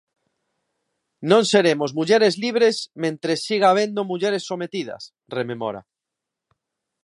"Non 1.31 1.43
seremos 1.53 1.91
mulleres 1.97 2.33
libres 2.45 2.75
mentres 3.03 3.39
siga 3.47 3.67
habendo 3.69 4.01
mulleres 4.11 4.43
sometidas", 4.51 5.01
rememora. 5.35 5.81